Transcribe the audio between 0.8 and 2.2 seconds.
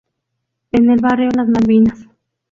el barrio Las Malvinas.